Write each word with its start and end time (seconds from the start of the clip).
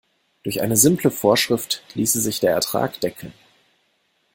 Durch 0.41 0.61
eine 0.63 0.77
simple 0.77 1.11
Vorschrift 1.11 1.83
ließe 1.93 2.19
sich 2.21 2.39
der 2.39 2.53
Ertrag 2.53 2.99
deckeln. 3.01 3.33